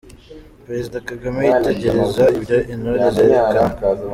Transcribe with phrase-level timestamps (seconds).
[0.65, 3.85] Perezida Kagame yitegereza ibyo Intore zerekanaga.